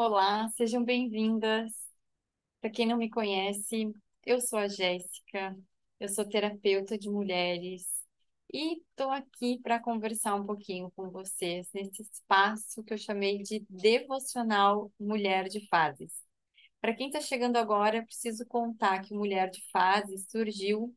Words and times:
Olá, 0.00 0.48
sejam 0.50 0.84
bem-vindas. 0.84 1.72
Para 2.60 2.70
quem 2.70 2.86
não 2.86 2.96
me 2.96 3.10
conhece, 3.10 3.92
eu 4.24 4.40
sou 4.40 4.56
a 4.60 4.68
Jéssica, 4.68 5.58
eu 5.98 6.08
sou 6.08 6.24
terapeuta 6.24 6.96
de 6.96 7.10
mulheres 7.10 7.84
e 8.54 8.74
estou 8.78 9.10
aqui 9.10 9.58
para 9.60 9.80
conversar 9.80 10.36
um 10.36 10.46
pouquinho 10.46 10.92
com 10.94 11.10
vocês 11.10 11.68
nesse 11.74 12.02
espaço 12.02 12.84
que 12.84 12.94
eu 12.94 12.98
chamei 12.98 13.42
de 13.42 13.66
Devocional 13.68 14.92
Mulher 15.00 15.48
de 15.48 15.66
Fases. 15.66 16.12
Para 16.80 16.94
quem 16.94 17.08
está 17.08 17.20
chegando 17.20 17.56
agora, 17.56 18.04
preciso 18.04 18.46
contar 18.46 19.02
que 19.02 19.12
Mulher 19.12 19.50
de 19.50 19.68
Fases 19.72 20.30
surgiu 20.30 20.96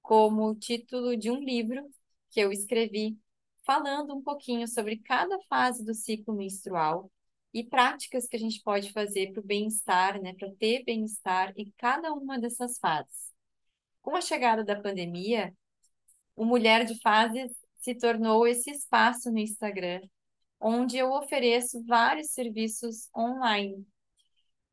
como 0.00 0.54
título 0.54 1.16
de 1.16 1.28
um 1.28 1.40
livro 1.40 1.90
que 2.30 2.38
eu 2.38 2.52
escrevi 2.52 3.18
falando 3.66 4.14
um 4.14 4.22
pouquinho 4.22 4.68
sobre 4.68 4.96
cada 4.98 5.40
fase 5.48 5.84
do 5.84 5.92
ciclo 5.92 6.36
menstrual 6.36 7.10
e 7.52 7.64
práticas 7.64 8.26
que 8.26 8.36
a 8.36 8.38
gente 8.38 8.62
pode 8.62 8.92
fazer 8.92 9.32
para 9.32 9.40
o 9.40 9.46
bem-estar, 9.46 10.20
né, 10.20 10.34
para 10.34 10.50
ter 10.56 10.84
bem-estar 10.84 11.52
em 11.56 11.72
cada 11.76 12.12
uma 12.12 12.38
dessas 12.38 12.78
fases. 12.78 13.32
Com 14.02 14.16
a 14.16 14.20
chegada 14.20 14.64
da 14.64 14.80
pandemia, 14.80 15.54
o 16.36 16.44
Mulher 16.44 16.84
de 16.84 17.00
Fases 17.00 17.52
se 17.78 17.94
tornou 17.94 18.46
esse 18.46 18.70
espaço 18.70 19.30
no 19.30 19.38
Instagram, 19.38 20.00
onde 20.60 20.96
eu 20.96 21.10
ofereço 21.12 21.84
vários 21.84 22.30
serviços 22.30 23.08
online 23.16 23.86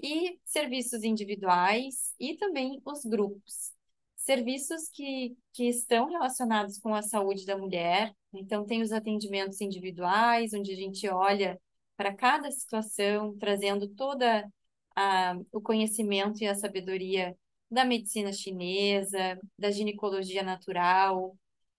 e 0.02 0.40
serviços 0.44 1.04
individuais 1.04 2.14
e 2.20 2.36
também 2.36 2.82
os 2.86 3.04
grupos. 3.06 3.74
Serviços 4.16 4.90
que, 4.90 5.36
que 5.54 5.70
estão 5.70 6.10
relacionados 6.10 6.80
com 6.80 6.94
a 6.94 7.02
saúde 7.02 7.46
da 7.46 7.58
mulher, 7.58 8.14
então 8.34 8.66
tem 8.66 8.82
os 8.82 8.92
atendimentos 8.92 9.62
individuais, 9.62 10.54
onde 10.54 10.72
a 10.72 10.76
gente 10.76 11.08
olha 11.08 11.60
para 11.98 12.14
cada 12.16 12.52
situação, 12.52 13.38
trazendo 13.38 13.88
toda 13.90 14.48
a, 14.96 15.36
o 15.52 15.62
conhecimento 15.62 16.44
e 16.44 16.48
a 16.48 16.56
sabedoria 16.56 17.38
da 17.70 17.86
medicina 17.86 18.32
chinesa, 18.32 19.40
da 19.58 19.72
ginecologia 19.72 20.44
natural, 20.44 21.38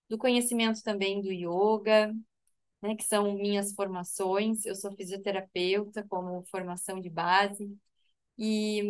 do 0.08 0.18
conhecimento 0.18 0.82
também 0.82 1.20
do 1.22 1.30
yoga, 1.32 2.14
né, 2.82 2.96
que 2.96 3.04
são 3.04 3.34
minhas 3.34 3.72
formações. 3.74 4.64
Eu 4.64 4.74
sou 4.74 4.92
fisioterapeuta 4.92 6.04
como 6.08 6.44
formação 6.46 7.00
de 7.00 7.10
base. 7.10 7.76
E, 8.38 8.82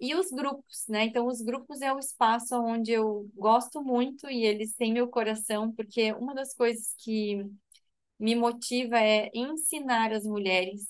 e 0.00 0.14
os 0.14 0.30
grupos, 0.30 0.86
né? 0.88 1.04
Então, 1.04 1.26
os 1.26 1.42
grupos 1.42 1.82
é 1.82 1.92
o 1.92 1.98
espaço 1.98 2.56
onde 2.56 2.92
eu 2.92 3.28
gosto 3.34 3.82
muito 3.82 4.28
e 4.30 4.44
eles 4.44 4.74
têm 4.74 4.92
meu 4.92 5.08
coração, 5.08 5.72
porque 5.72 6.12
uma 6.14 6.34
das 6.34 6.54
coisas 6.54 6.94
que 6.98 7.44
me 8.20 8.36
motiva 8.36 8.98
é 9.00 9.30
ensinar 9.34 10.12
as 10.12 10.24
mulheres 10.24 10.86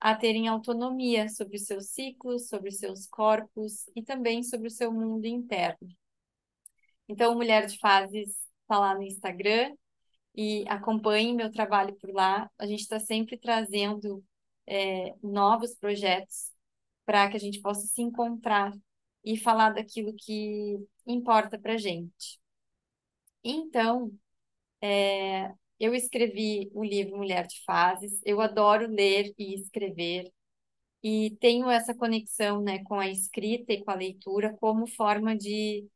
a 0.00 0.14
terem 0.14 0.48
autonomia 0.48 1.28
sobre 1.28 1.56
os 1.56 1.64
seus 1.64 1.90
ciclos, 1.90 2.48
sobre 2.48 2.68
os 2.68 2.78
seus 2.78 3.06
corpos 3.06 3.88
e 3.96 4.02
também 4.02 4.44
sobre 4.44 4.68
o 4.68 4.70
seu 4.70 4.92
mundo 4.92 5.26
interno. 5.26 5.88
Então, 7.08 7.34
Mulher 7.34 7.66
de 7.66 7.78
Fases 7.78 8.30
está 8.62 8.78
lá 8.78 8.94
no 8.94 9.02
Instagram 9.02 9.74
e 10.36 10.64
acompanhe 10.68 11.34
meu 11.34 11.50
trabalho 11.50 11.96
por 11.96 12.10
lá. 12.12 12.50
A 12.58 12.66
gente 12.66 12.80
está 12.82 13.00
sempre 13.00 13.36
trazendo 13.36 14.24
é, 14.66 15.14
novos 15.22 15.74
projetos 15.74 16.52
para 17.04 17.28
que 17.30 17.36
a 17.36 17.40
gente 17.40 17.60
possa 17.60 17.86
se 17.86 18.02
encontrar 18.02 18.72
e 19.24 19.36
falar 19.36 19.70
daquilo 19.70 20.14
que 20.14 20.78
importa 21.06 21.58
para 21.58 21.76
gente. 21.76 22.38
Então, 23.42 24.12
é, 24.80 25.52
eu 25.80 25.94
escrevi 25.94 26.70
o 26.74 26.84
livro 26.84 27.16
Mulher 27.18 27.46
de 27.46 27.62
Fases, 27.64 28.20
eu 28.24 28.40
adoro 28.40 28.88
ler 28.88 29.32
e 29.38 29.54
escrever, 29.54 30.32
e 31.02 31.36
tenho 31.40 31.70
essa 31.70 31.94
conexão, 31.94 32.62
né, 32.62 32.82
com 32.84 32.96
a 33.00 33.08
escrita 33.08 33.72
e 33.72 33.84
com 33.84 33.90
a 33.90 33.94
leitura 33.94 34.56
como 34.60 34.86
forma 34.86 35.36
de 35.36 35.88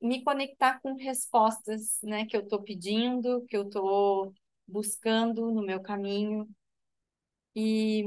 me 0.00 0.22
conectar 0.24 0.80
com 0.80 0.94
respostas, 0.94 1.98
né, 2.02 2.26
que 2.26 2.36
eu 2.36 2.42
estou 2.42 2.62
pedindo, 2.62 3.44
que 3.46 3.56
eu 3.56 3.64
estou 3.64 4.32
buscando 4.66 5.50
no 5.52 5.62
meu 5.62 5.80
caminho. 5.82 6.48
E, 7.54 8.04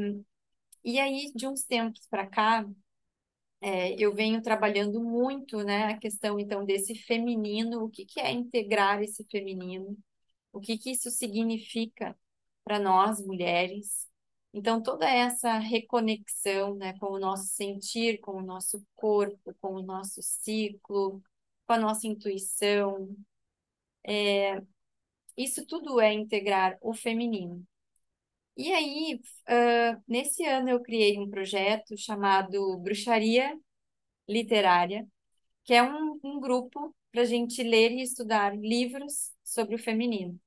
e 0.84 1.00
aí, 1.00 1.32
de 1.36 1.48
uns 1.48 1.64
tempos 1.64 2.08
para 2.10 2.28
cá, 2.28 2.66
é, 3.64 3.96
eu 3.98 4.14
venho 4.14 4.42
trabalhando 4.42 5.02
muito, 5.02 5.64
né, 5.64 5.86
a 5.86 5.98
questão, 5.98 6.38
então, 6.40 6.66
desse 6.66 6.96
feminino, 6.96 7.84
o 7.86 7.90
que, 7.90 8.06
que 8.06 8.20
é 8.20 8.30
integrar 8.32 9.02
esse 9.02 9.24
feminino, 9.32 9.98
o 10.52 10.60
que, 10.60 10.78
que 10.78 10.92
isso 10.92 11.10
significa 11.10 12.18
para 12.66 12.80
nós, 12.80 13.22
mulheres. 13.26 14.10
Então, 14.54 14.84
toda 14.84 15.10
essa 15.10 15.60
reconexão, 15.60 16.76
né, 16.76 16.98
com 17.00 17.08
o 17.08 17.20
nosso 17.20 17.46
sentir, 17.48 18.20
com 18.20 18.34
o 18.34 18.44
nosso 18.44 18.86
corpo, 18.96 19.56
com 19.62 19.76
o 19.76 19.82
nosso 19.82 20.22
ciclo, 20.22 21.24
com 21.66 21.74
a 21.74 21.78
nossa 21.80 22.06
intuição, 22.08 23.16
é, 24.06 24.62
isso 25.38 25.66
tudo 25.66 26.02
é 26.02 26.14
integrar 26.14 26.78
o 26.82 26.94
feminino. 26.94 27.66
E 28.56 28.72
aí, 28.72 29.20
uh, 29.50 30.04
nesse 30.08 30.46
ano 30.46 30.70
eu 30.70 30.82
criei 30.82 31.18
um 31.18 31.30
projeto 31.30 31.98
chamado 31.98 32.78
Bruxaria 32.78 33.58
Literária, 34.30 35.08
que 35.66 35.74
é 35.74 35.84
um, 35.84 36.20
um 36.24 36.40
grupo 36.40 36.96
para 37.12 37.24
a 37.24 37.26
gente 37.26 37.64
ler 37.64 37.92
e 37.92 38.02
estudar 38.04 38.58
livros 38.58 39.32
sobre 39.44 39.76
o 39.76 39.80
feminino. 39.80 40.40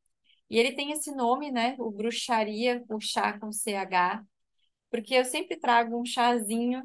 E 0.50 0.58
ele 0.58 0.74
tem 0.74 0.92
esse 0.92 1.12
nome, 1.14 1.50
né? 1.52 1.76
O 1.78 1.90
Bruxaria, 1.90 2.84
o 2.88 3.00
chá 3.00 3.38
com 3.38 3.52
CH, 3.52 4.24
porque 4.90 5.14
eu 5.14 5.24
sempre 5.24 5.58
trago 5.58 6.00
um 6.00 6.04
chazinho 6.04 6.82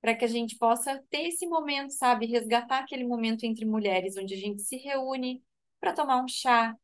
para 0.00 0.14
que 0.16 0.24
a 0.24 0.28
gente 0.28 0.58
possa 0.58 1.02
ter 1.10 1.28
esse 1.28 1.46
momento, 1.46 1.92
sabe? 1.92 2.26
Resgatar 2.26 2.80
aquele 2.80 3.04
momento 3.04 3.44
entre 3.44 3.64
mulheres, 3.66 4.16
onde 4.16 4.34
a 4.34 4.38
gente 4.38 4.62
se 4.62 4.76
reúne 4.78 5.42
para 5.80 5.92
tomar 5.94 6.22
um 6.22 6.28
chá, 6.28 6.76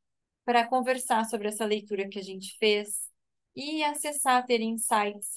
para 0.45 0.67
conversar 0.69 1.25
sobre 1.27 1.49
essa 1.49 1.65
leitura 1.67 2.09
que 2.09 2.19
a 2.19 2.23
gente 2.23 2.57
fez 2.59 3.08
e 3.59 3.83
acessar, 3.83 4.47
ter 4.47 4.61
insights. 4.61 5.33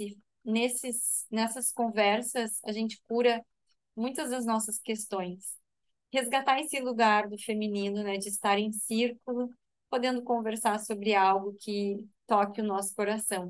Nesses, 0.46 1.26
nessas 1.32 1.72
conversas, 1.72 2.60
a 2.64 2.72
gente 2.72 3.02
cura 3.08 3.44
muitas 3.96 4.30
das 4.30 4.46
nossas 4.46 4.78
questões. 4.80 5.58
Resgatar 6.14 6.60
esse 6.60 6.80
lugar 6.80 7.28
do 7.28 7.38
feminino, 7.40 8.04
né, 8.04 8.18
de 8.18 8.30
estar 8.30 8.60
em 8.60 8.72
círculo, 8.72 9.50
podendo 9.90 10.22
conversar 10.24 10.80
sobre 10.80 11.16
algo 11.16 11.56
que 11.60 12.08
toque 12.28 12.62
o 12.62 12.64
nosso 12.64 12.96
coração. 12.96 13.50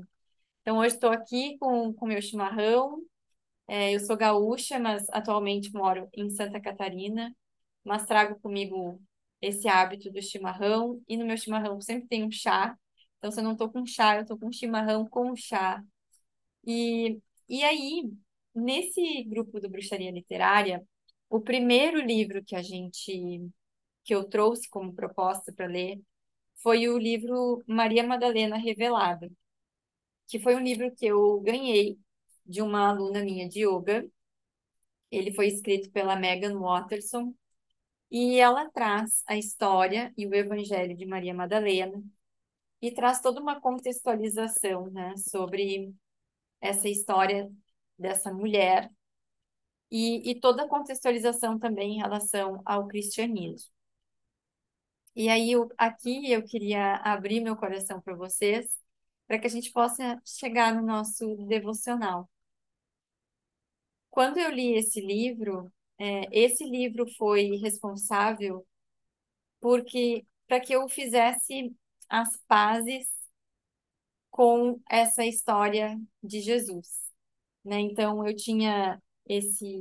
Então, 0.62 0.78
hoje 0.78 0.94
estou 0.94 1.10
aqui 1.10 1.58
com 1.58 1.90
o 1.90 2.06
meu 2.06 2.22
chimarrão. 2.22 3.02
É, 3.68 3.94
eu 3.94 4.00
sou 4.00 4.16
gaúcha, 4.16 4.78
mas 4.78 5.06
atualmente 5.10 5.72
moro 5.74 6.08
em 6.14 6.30
Santa 6.30 6.60
Catarina, 6.60 7.34
mas 7.84 8.06
trago 8.06 8.40
comigo 8.40 9.02
esse 9.40 9.68
hábito 9.68 10.10
do 10.10 10.22
chimarrão. 10.22 11.02
E 11.06 11.16
no 11.16 11.26
meu 11.26 11.36
chimarrão 11.36 11.80
sempre 11.80 12.08
tem 12.08 12.24
um 12.24 12.30
chá, 12.30 12.78
então, 13.22 13.30
se 13.30 13.38
eu 13.38 13.44
não 13.44 13.52
estou 13.52 13.70
com 13.70 13.86
chá, 13.86 14.16
eu 14.16 14.22
estou 14.22 14.36
com 14.36 14.50
chimarrão 14.52 15.06
com 15.08 15.36
chá. 15.36 15.80
E, 16.66 17.20
e 17.48 17.62
aí, 17.62 18.10
nesse 18.54 19.22
grupo 19.24 19.60
do 19.60 19.70
Bruxaria 19.70 20.10
Literária, 20.10 20.84
o 21.30 21.40
primeiro 21.40 22.00
livro 22.00 22.44
que 22.44 22.56
a 22.56 22.62
gente, 22.62 23.40
que 24.04 24.14
eu 24.14 24.24
trouxe 24.28 24.68
como 24.68 24.92
proposta 24.94 25.52
para 25.52 25.66
ler, 25.66 26.00
foi 26.56 26.88
o 26.88 26.98
livro 26.98 27.62
Maria 27.66 28.04
Madalena 28.04 28.56
Revelada, 28.58 29.30
que 30.28 30.40
foi 30.40 30.56
um 30.56 30.60
livro 30.60 30.92
que 30.94 31.06
eu 31.06 31.40
ganhei 31.42 31.98
de 32.44 32.60
uma 32.62 32.88
aluna 32.90 33.22
minha 33.22 33.48
de 33.48 33.60
yoga. 33.64 34.04
Ele 35.12 35.32
foi 35.32 35.46
escrito 35.48 35.90
pela 35.92 36.16
Megan 36.16 36.58
Watterson 36.58 37.34
e 38.10 38.40
ela 38.40 38.70
traz 38.70 39.22
a 39.28 39.36
história 39.38 40.12
e 40.16 40.26
o 40.26 40.34
evangelho 40.34 40.96
de 40.96 41.06
Maria 41.06 41.34
Madalena 41.34 42.02
e 42.82 42.90
traz 42.92 43.20
toda 43.20 43.40
uma 43.40 43.60
contextualização, 43.60 44.90
né, 44.90 45.16
sobre 45.16 45.94
essa 46.60 46.88
história 46.88 47.50
dessa 47.98 48.32
mulher 48.32 48.90
e, 49.90 50.30
e 50.30 50.40
toda 50.40 50.64
a 50.64 50.68
contextualização 50.68 51.58
também 51.58 51.94
em 51.94 51.98
relação 51.98 52.60
ao 52.64 52.88
cristianismo. 52.88 53.72
E 55.14 55.28
aí, 55.28 55.52
eu, 55.52 55.68
aqui 55.78 56.32
eu 56.32 56.42
queria 56.42 56.96
abrir 56.96 57.40
meu 57.40 57.54
coração 57.56 58.00
para 58.00 58.14
vocês, 58.14 58.76
para 59.26 59.38
que 59.38 59.46
a 59.46 59.50
gente 59.50 59.70
possa 59.70 60.20
chegar 60.24 60.74
no 60.74 60.82
nosso 60.82 61.36
devocional. 61.46 62.28
Quando 64.10 64.38
eu 64.38 64.50
li 64.50 64.74
esse 64.74 65.00
livro, 65.00 65.72
é, 65.98 66.28
esse 66.32 66.64
livro 66.64 67.06
foi 67.16 67.56
responsável 67.56 68.66
porque 69.60 70.26
para 70.46 70.60
que 70.60 70.72
eu 70.74 70.88
fizesse 70.88 71.74
as 72.12 72.36
pazes 72.46 73.08
com 74.30 74.78
essa 74.88 75.24
história 75.24 75.98
de 76.22 76.40
Jesus, 76.42 77.10
né? 77.64 77.80
Então 77.80 78.26
eu 78.26 78.36
tinha 78.36 79.02
esse 79.26 79.80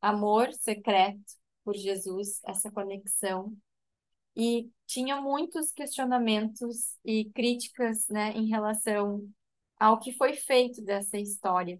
amor 0.00 0.50
secreto 0.54 1.20
por 1.62 1.76
Jesus, 1.76 2.40
essa 2.46 2.70
conexão 2.70 3.54
e 4.34 4.70
tinha 4.86 5.20
muitos 5.20 5.70
questionamentos 5.70 6.96
e 7.04 7.26
críticas, 7.26 8.08
né, 8.08 8.32
em 8.32 8.46
relação 8.46 9.28
ao 9.78 9.98
que 10.00 10.12
foi 10.12 10.34
feito 10.34 10.82
dessa 10.82 11.18
história 11.18 11.78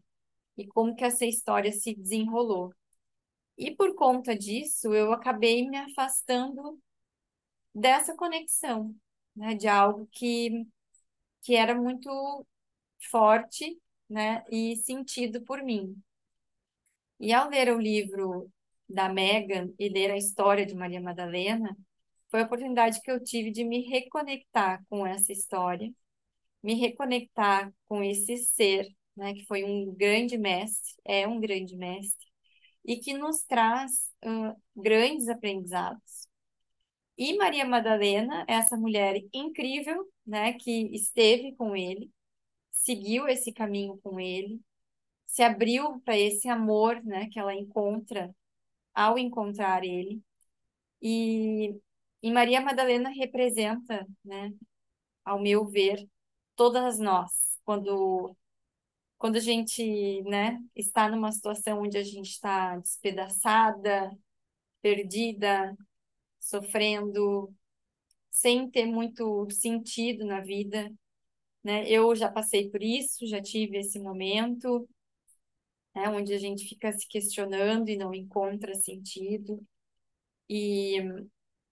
e 0.59 0.67
como 0.67 0.95
que 0.95 1.05
essa 1.05 1.25
história 1.25 1.73
se 1.73 1.95
desenrolou. 1.95 2.75
E 3.57 3.75
por 3.75 3.95
conta 3.95 4.37
disso, 4.37 4.93
eu 4.93 5.11
acabei 5.13 5.67
me 5.67 5.79
afastando 5.79 6.79
dessa 7.75 8.15
conexão, 8.15 8.95
né, 9.41 9.55
de 9.55 9.67
algo 9.69 10.07
que, 10.13 10.67
que 11.43 11.57
era 11.57 11.75
muito 11.75 12.47
forte, 13.11 13.81
né, 14.09 14.45
e 14.51 14.77
sentido 14.77 15.43
por 15.43 15.63
mim. 15.63 15.97
E 17.19 17.33
ao 17.33 17.49
ler 17.49 17.73
o 17.75 17.81
livro 17.81 18.51
da 18.89 19.09
Megan 19.09 19.73
e 19.79 19.89
ler 19.89 20.11
a 20.11 20.17
história 20.17 20.67
de 20.67 20.75
Maria 20.75 21.01
Madalena, 21.01 21.75
foi 22.31 22.43
a 22.43 22.45
oportunidade 22.45 23.01
que 23.03 23.11
eu 23.11 23.23
tive 23.23 23.51
de 23.51 23.65
me 23.65 23.89
reconectar 23.89 24.85
com 24.91 25.07
essa 25.07 25.33
história, 25.33 25.91
me 26.63 26.75
reconectar 26.75 27.73
com 27.89 28.05
esse 28.05 28.37
ser, 28.37 28.87
né, 29.17 29.33
que 29.35 29.47
foi 29.47 29.65
um 29.65 29.95
grande 29.95 30.37
mestre, 30.37 30.95
é 31.05 31.27
um 31.27 31.41
grande 31.41 31.77
mestre, 31.77 32.27
e 32.85 32.99
que 32.99 33.15
nos 33.15 33.43
traz 33.45 34.11
uh, 34.25 34.55
grandes 34.77 35.29
aprendizados. 35.29 36.20
E 37.21 37.37
Maria 37.37 37.67
Madalena, 37.67 38.47
essa 38.49 38.79
mulher 38.79 39.23
incrível, 39.35 40.11
né, 40.27 40.55
que 40.55 40.89
esteve 40.95 41.55
com 41.55 41.77
ele, 41.77 42.11
seguiu 42.73 43.29
esse 43.29 43.53
caminho 43.53 43.99
com 44.03 44.19
ele, 44.19 44.59
se 45.27 45.43
abriu 45.43 46.01
para 46.01 46.19
esse 46.19 46.49
amor, 46.49 47.03
né, 47.05 47.29
que 47.31 47.39
ela 47.39 47.55
encontra 47.55 48.35
ao 48.95 49.19
encontrar 49.19 49.85
ele. 49.85 50.23
E, 51.03 51.79
e 52.23 52.33
Maria 52.33 52.61
Madalena 52.63 53.11
representa, 53.11 54.07
né, 54.25 54.53
ao 55.25 55.41
meu 55.41 55.67
ver, 55.67 56.09
todas 56.57 56.99
nós, 56.99 57.33
quando 57.65 58.37
quando 59.19 59.37
a 59.37 59.41
gente, 59.41 60.23
né, 60.25 60.59
está 60.75 61.09
numa 61.11 61.33
situação 61.33 61.83
onde 61.83 61.99
a 61.99 62.03
gente 62.03 62.31
está 62.31 62.79
despedaçada, 62.79 64.11
perdida, 64.83 65.77
sofrendo, 66.41 67.55
sem 68.31 68.71
ter 68.71 68.87
muito 68.87 69.49
sentido 69.53 70.27
na 70.27 70.41
vida, 70.43 70.93
né? 71.65 71.89
Eu 71.91 72.15
já 72.17 72.31
passei 72.31 72.71
por 72.71 72.83
isso, 72.83 73.27
já 73.27 73.43
tive 73.43 73.79
esse 73.79 74.01
momento, 74.01 74.89
né, 75.95 76.09
onde 76.09 76.33
a 76.35 76.39
gente 76.39 76.69
fica 76.69 76.93
se 76.93 77.07
questionando 77.09 77.89
e 77.89 77.97
não 77.97 78.15
encontra 78.15 78.75
sentido, 78.75 79.65
e 80.51 80.99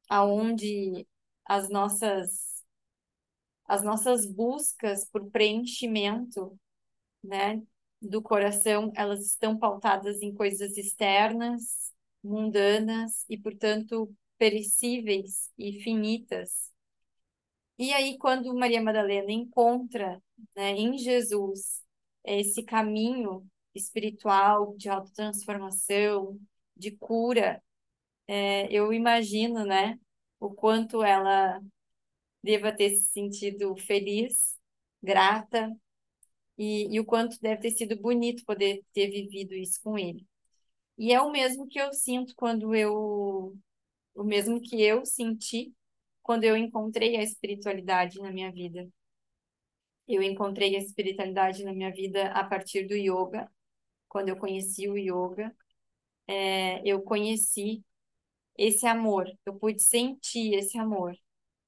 aonde 0.09 1.07
as 1.47 1.69
nossas 1.71 2.65
as 3.67 3.83
nossas 3.85 4.27
buscas 4.27 5.05
por 5.05 5.31
preenchimento, 5.31 6.59
né, 7.25 7.63
do 8.01 8.23
coração, 8.23 8.93
elas 8.97 9.27
estão 9.27 9.59
pautadas 9.59 10.23
em 10.23 10.35
coisas 10.35 10.77
externas, 10.77 11.93
mundanas 12.23 13.25
e, 13.29 13.39
portanto, 13.39 14.15
perecíveis 14.39 15.51
e 15.59 15.81
finitas. 15.83 16.73
E 17.79 17.93
aí, 17.93 18.19
quando 18.19 18.55
Maria 18.55 18.83
Madalena 18.83 19.31
encontra, 19.33 20.21
né, 20.57 20.73
em 20.73 20.99
Jesus 20.99 21.83
esse 22.25 22.63
caminho 22.65 23.47
espiritual 23.75 24.77
de 24.77 24.89
autotransformação, 24.89 26.39
de 26.77 26.91
cura, 26.93 27.63
é, 28.27 28.71
eu 28.73 28.93
imagino, 28.93 29.65
né, 29.65 29.99
o 30.41 30.51
quanto 30.51 31.03
ela 31.03 31.61
deva 32.43 32.73
ter 32.73 32.91
se 32.91 33.11
sentido 33.13 33.77
feliz, 33.77 34.57
grata, 35.03 35.71
e, 36.59 36.95
e 36.95 37.01
o 37.01 37.05
quanto 37.05 37.41
deve 37.41 37.63
ter 37.63 37.71
sido 37.73 37.97
bonito 38.01 38.45
poder 38.45 38.83
ter 38.93 39.09
vivido 39.11 39.55
isso 39.55 39.81
com 39.83 39.99
ele. 39.99 40.27
E 40.99 41.13
é 41.13 41.21
o 41.23 41.31
mesmo 41.31 41.69
que 41.69 41.81
eu 41.81 41.93
sinto 41.93 42.35
quando 42.37 42.75
eu, 42.75 43.57
o 44.19 44.25
mesmo 44.25 44.61
que 44.61 44.83
eu 44.83 45.07
senti 45.07 45.73
quando 46.23 46.45
eu 46.45 46.57
encontrei 46.57 47.17
a 47.17 47.23
espiritualidade 47.23 48.21
na 48.21 48.33
minha 48.33 48.51
vida. 48.53 48.89
Eu 50.09 50.23
encontrei 50.23 50.75
a 50.77 50.81
espiritualidade 50.81 51.65
na 51.65 51.73
minha 51.73 51.93
vida 51.93 52.33
a 52.33 52.43
partir 52.45 52.87
do 52.87 52.95
yoga. 52.95 53.51
Quando 54.09 54.31
eu 54.31 54.37
conheci 54.37 54.89
o 54.89 54.97
yoga, 54.97 55.55
é, 56.27 56.83
eu 56.89 57.03
conheci 57.03 57.85
esse 58.57 58.87
amor, 58.87 59.31
eu 59.47 59.55
pude 59.55 59.83
sentir 59.83 60.55
esse 60.55 60.79
amor, 60.79 61.15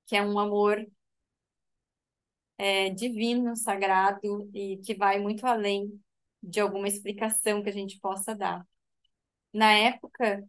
que 0.07 0.17
é 0.17 0.23
um 0.23 0.39
amor 0.39 0.85
é, 2.59 2.91
divino, 2.91 3.57
sagrado 3.57 4.51
e 4.55 4.79
que 4.79 4.95
vai 4.95 5.21
muito 5.21 5.47
além 5.47 6.01
de 6.43 6.61
alguma 6.61 6.89
explicação 6.89 7.63
que 7.63 7.69
a 7.71 7.73
gente 7.73 8.01
possa 8.01 8.35
dar. 8.35 8.67
Na 9.53 9.73
época, 9.73 10.45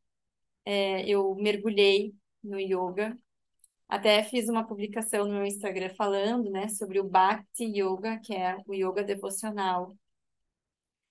é, 0.65 1.07
eu 1.09 1.35
mergulhei 1.35 2.13
no 2.43 2.59
yoga, 2.59 3.17
até 3.87 4.23
fiz 4.23 4.49
uma 4.49 4.65
publicação 4.65 5.25
no 5.27 5.33
meu 5.33 5.45
Instagram 5.45 5.93
falando, 5.95 6.49
né, 6.49 6.67
sobre 6.69 6.99
o 6.99 7.03
Bhakti 7.03 7.65
Yoga, 7.65 8.19
que 8.19 8.33
é 8.33 8.57
o 8.67 8.73
yoga 8.73 9.03
devocional. 9.03 9.95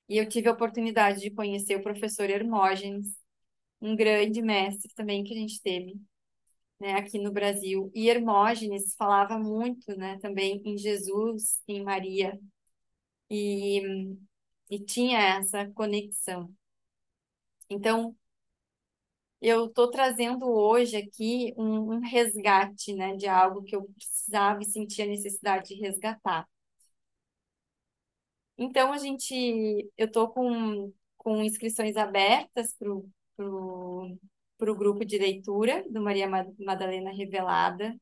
E 0.08 0.18
eu 0.18 0.28
tive 0.28 0.48
a 0.48 0.52
oportunidade 0.52 1.20
de 1.20 1.30
conhecer 1.30 1.76
o 1.76 1.82
professor 1.82 2.28
Hermógenes, 2.28 3.16
um 3.80 3.96
grande 3.96 4.42
mestre 4.42 4.92
também 4.94 5.24
que 5.24 5.34
a 5.34 5.36
gente 5.36 5.62
teve 5.62 6.00
né, 6.80 6.94
aqui 6.94 7.18
no 7.18 7.32
Brasil. 7.32 7.90
E 7.94 8.08
Hermógenes 8.08 8.94
falava 8.96 9.38
muito, 9.38 9.96
né, 9.96 10.18
também 10.20 10.62
em 10.64 10.78
Jesus, 10.78 11.62
em 11.68 11.82
Maria, 11.84 12.38
e, 13.30 13.82
e 14.70 14.78
tinha 14.80 15.18
essa 15.38 15.68
conexão. 15.72 16.52
Então, 17.68 18.16
eu 19.40 19.66
estou 19.66 19.90
trazendo 19.90 20.46
hoje 20.46 20.96
aqui 20.96 21.54
um, 21.56 21.94
um, 21.94 22.00
resgate, 22.00 22.94
né, 22.94 23.16
de 23.16 23.26
algo 23.26 23.62
que 23.62 23.74
eu 23.76 23.84
precisava 23.96 24.62
e 24.62 24.66
sentia 24.66 25.06
necessidade 25.06 25.68
de 25.68 25.74
resgatar. 25.80 26.46
Então, 28.58 28.92
a 28.92 28.98
gente, 28.98 29.90
eu 29.96 30.06
estou 30.06 30.28
com, 30.28 30.92
com 31.16 31.42
inscrições 31.42 31.96
abertas 31.96 32.74
para 32.78 32.92
o 32.92 33.08
para 34.60 34.70
o 34.70 34.76
grupo 34.76 35.04
de 35.04 35.18
leitura 35.18 35.82
do 35.90 36.02
Maria 36.02 36.28
Madalena 36.58 37.10
Revelada. 37.12 37.96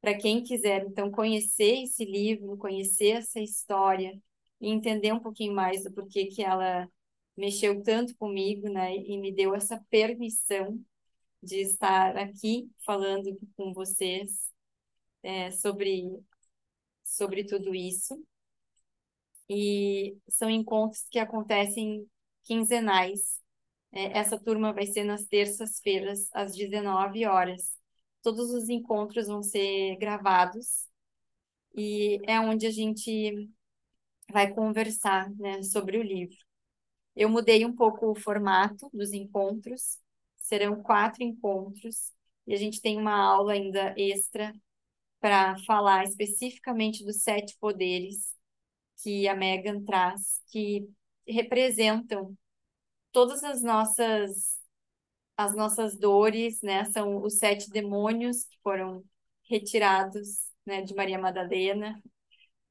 Para 0.00 0.16
quem 0.16 0.42
quiser, 0.42 0.84
então, 0.86 1.10
conhecer 1.10 1.82
esse 1.84 2.04
livro, 2.06 2.56
conhecer 2.56 3.18
essa 3.18 3.38
história 3.38 4.18
e 4.60 4.70
entender 4.70 5.12
um 5.12 5.20
pouquinho 5.20 5.54
mais 5.54 5.84
do 5.84 5.92
porquê 5.92 6.26
que 6.26 6.42
ela 6.42 6.88
mexeu 7.40 7.82
tanto 7.82 8.16
comigo, 8.16 8.68
né? 8.68 8.94
E 8.96 9.18
me 9.18 9.32
deu 9.34 9.54
essa 9.54 9.82
permissão 9.90 10.78
de 11.42 11.56
estar 11.62 12.16
aqui 12.18 12.70
falando 12.84 13.38
com 13.56 13.72
vocês 13.72 14.50
é, 15.22 15.50
sobre, 15.50 16.04
sobre 17.04 17.44
tudo 17.44 17.74
isso. 17.74 18.22
E 19.48 20.16
são 20.28 20.50
encontros 20.50 21.06
que 21.10 21.18
acontecem 21.18 22.06
quinzenais, 22.44 23.40
é, 23.92 24.18
essa 24.18 24.38
turma 24.38 24.72
vai 24.72 24.86
ser 24.86 25.04
nas 25.04 25.24
terças-feiras, 25.26 26.28
às 26.32 26.54
19 26.54 27.26
horas. 27.26 27.72
Todos 28.22 28.50
os 28.52 28.68
encontros 28.68 29.26
vão 29.28 29.42
ser 29.42 29.96
gravados 29.96 30.86
e 31.74 32.18
é 32.26 32.38
onde 32.40 32.66
a 32.66 32.70
gente 32.70 33.50
vai 34.32 34.52
conversar, 34.52 35.30
né, 35.36 35.62
sobre 35.62 35.98
o 35.98 36.02
livro. 36.02 36.36
Eu 37.20 37.28
mudei 37.28 37.66
um 37.66 37.76
pouco 37.76 38.10
o 38.10 38.14
formato 38.14 38.88
dos 38.94 39.12
encontros, 39.12 39.98
serão 40.38 40.82
quatro 40.82 41.22
encontros, 41.22 42.14
e 42.46 42.54
a 42.54 42.56
gente 42.56 42.80
tem 42.80 42.96
uma 42.96 43.14
aula 43.14 43.52
ainda 43.52 43.94
extra 43.94 44.54
para 45.20 45.58
falar 45.66 46.04
especificamente 46.04 47.04
dos 47.04 47.22
sete 47.22 47.58
poderes 47.60 48.34
que 49.02 49.28
a 49.28 49.36
Megan 49.36 49.84
traz, 49.84 50.42
que 50.48 50.88
representam 51.28 52.34
todas 53.12 53.44
as 53.44 53.62
nossas 53.62 54.58
as 55.36 55.54
nossas 55.54 55.98
dores, 55.98 56.62
né, 56.62 56.86
são 56.86 57.22
os 57.22 57.38
sete 57.38 57.70
demônios 57.70 58.44
que 58.44 58.58
foram 58.62 59.04
retirados, 59.44 60.50
né, 60.66 60.82
de 60.82 60.94
Maria 60.94 61.18
Madalena. 61.18 62.02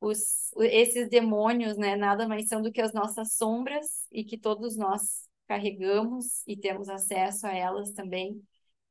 Os, 0.01 0.51
esses 0.58 1.10
demônios, 1.10 1.77
né, 1.77 1.96
nada 1.96 2.27
mais 2.27 2.48
são 2.48 2.62
do 2.62 2.72
que 2.72 2.82
as 2.82 2.94
nossas 2.94 3.34
sombras 3.34 4.08
e 4.12 4.24
que 4.24 4.38
todos 4.38 4.77
nós 4.77 5.27
carregamos 5.48 6.44
e 6.48 6.56
temos 6.56 6.89
acesso 6.89 7.48
a 7.48 7.53
elas 7.53 7.91
também. 7.91 8.41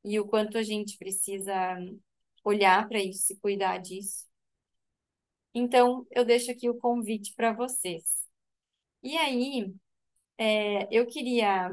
E 0.03 0.19
o 0.19 0.27
quanto 0.27 0.57
a 0.57 0.63
gente 0.63 0.97
precisa 0.97 1.53
olhar 2.43 2.87
para 2.87 2.99
isso 2.99 3.33
e 3.33 3.37
cuidar 3.37 3.77
disso. 3.79 4.27
Então, 5.53 6.05
eu 6.11 6.23
deixo 6.25 6.51
aqui 6.51 6.69
o 6.69 6.77
convite 6.77 7.33
para 7.35 7.53
vocês. 7.53 8.03
E 9.03 9.17
aí, 9.17 9.73
é, 10.37 10.87
eu 10.91 11.07
queria, 11.07 11.71